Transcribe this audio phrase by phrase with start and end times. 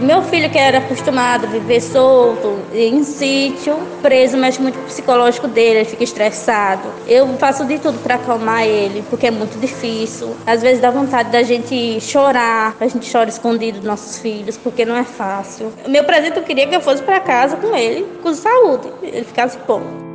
[0.00, 5.80] Meu filho, que era acostumado a viver solto, em sítio, preso, mexe muito psicológico dele,
[5.80, 6.88] ele fica estressado.
[7.06, 10.34] Eu faço de tudo para acalmar ele, porque é muito difícil.
[10.46, 14.86] Às vezes dá vontade da gente chorar, a gente chora escondido dos nossos filhos, porque
[14.86, 15.70] não é fácil.
[15.86, 19.58] Meu presente eu queria que eu fosse para casa com ele, com saúde, ele ficasse
[19.66, 20.09] bom.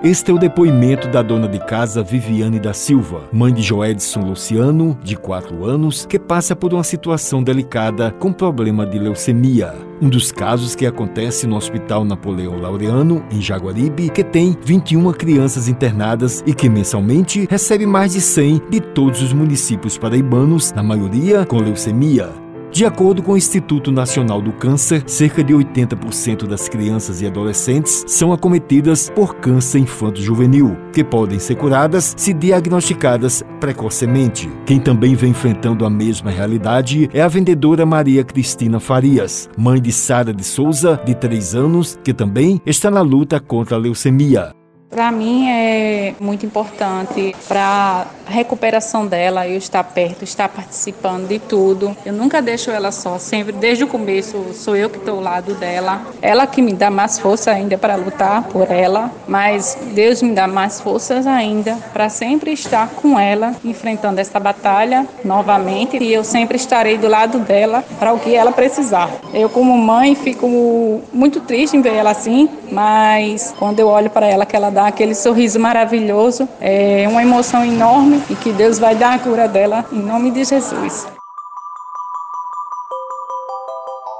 [0.00, 4.96] Este é o depoimento da dona de casa Viviane da Silva, mãe de Joedson Luciano,
[5.02, 9.74] de 4 anos, que passa por uma situação delicada com problema de leucemia.
[10.00, 15.66] Um dos casos que acontece no Hospital Napoleão Laureano, em Jaguaribe, que tem 21 crianças
[15.66, 21.44] internadas e que mensalmente recebe mais de 100 de todos os municípios paraibanos, na maioria
[21.44, 22.47] com leucemia.
[22.70, 28.04] De acordo com o Instituto Nacional do Câncer, cerca de 80% das crianças e adolescentes
[28.06, 34.50] são acometidas por câncer infanto-juvenil, que podem ser curadas se diagnosticadas precocemente.
[34.66, 39.90] Quem também vem enfrentando a mesma realidade é a vendedora Maria Cristina Farias, mãe de
[39.90, 44.57] Sara de Souza, de 3 anos, que também está na luta contra a leucemia.
[44.90, 51.38] Para mim é muito importante para a recuperação dela, eu estar perto, estar participando de
[51.38, 51.94] tudo.
[52.06, 55.54] Eu nunca deixo ela só, sempre desde o começo sou eu que estou ao lado
[55.54, 56.00] dela.
[56.22, 60.46] Ela que me dá mais força ainda para lutar por ela, mas Deus me dá
[60.46, 66.56] mais forças ainda para sempre estar com ela, enfrentando essa batalha novamente e eu sempre
[66.56, 69.10] estarei do lado dela para o que ela precisar.
[69.34, 74.26] Eu como mãe fico muito triste em ver ela assim, mas quando eu olho para
[74.26, 76.48] ela que ela dá aquele sorriso maravilhoso.
[76.60, 80.44] É uma emoção enorme e que Deus vai dar a cura dela em nome de
[80.44, 81.08] Jesus.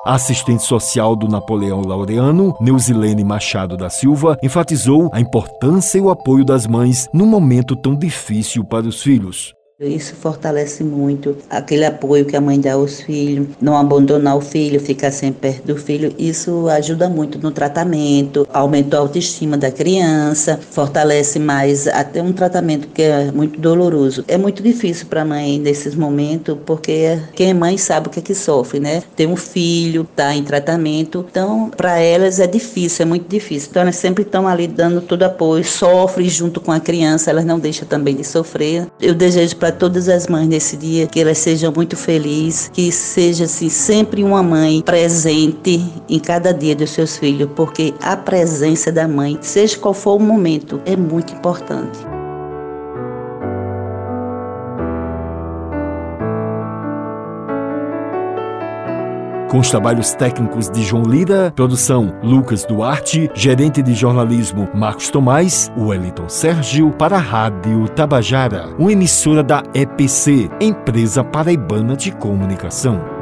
[0.04, 6.44] Assistente social do Napoleão Laureano, Neusilene Machado da Silva, enfatizou a importância e o apoio
[6.44, 9.57] das mães num momento tão difícil para os filhos.
[9.80, 14.80] Isso fortalece muito aquele apoio que a mãe dá aos filhos, não abandonar o filho,
[14.80, 16.12] ficar sempre perto do filho.
[16.18, 22.88] Isso ajuda muito no tratamento, aumenta a autoestima da criança, fortalece mais até um tratamento
[22.88, 24.24] que é muito doloroso.
[24.26, 28.18] É muito difícil para a mãe nesses momentos, porque quem é mãe sabe o que
[28.18, 29.04] é que sofre, né?
[29.14, 33.68] Tem um filho, tá em tratamento, então para elas é difícil, é muito difícil.
[33.70, 37.60] Então elas sempre estão ali dando todo apoio, sofrem junto com a criança, elas não
[37.60, 38.88] deixam também de sofrer.
[39.00, 42.90] Eu desejo para para todas as mães nesse dia, que elas sejam muito felizes, que
[42.90, 48.90] seja assim, sempre uma mãe presente em cada dia dos seus filhos, porque a presença
[48.90, 52.17] da mãe, seja qual for o momento, é muito importante.
[59.48, 65.72] Com os trabalhos técnicos de João Lira, produção Lucas Duarte, gerente de jornalismo Marcos Tomás,
[65.76, 73.17] Wellington Sérgio, para a Rádio Tabajara, uma emissora da EPC, Empresa Paraibana de Comunicação.